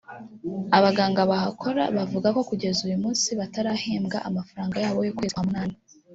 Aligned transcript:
Abaganga 0.77 1.21
bahakora 1.31 1.83
bavuga 1.97 2.27
ko 2.35 2.41
kugeza 2.49 2.79
uyu 2.87 2.97
munsi 3.03 3.27
batarahembwa 3.39 4.17
amafaranga 4.29 4.75
yabo 4.83 4.99
y’ukwezi 5.03 5.33
kwa 5.35 5.45
munani 5.47 5.75